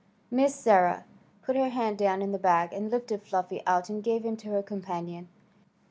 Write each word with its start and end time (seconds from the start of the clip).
Miss 0.31 0.55
Sarah 0.55 1.05
put 1.43 1.55
her 1.55 1.69
hand 1.69 1.99
down 1.99 2.23
in 2.23 2.31
the 2.31 2.39
bag, 2.39 2.73
and 2.73 2.89
lifted 2.89 3.21
Fluffy 3.21 3.61
out 3.67 3.87
and 3.87 4.03
gave 4.03 4.25
him 4.25 4.35
to 4.37 4.47
her 4.49 4.63
companion. 4.63 5.29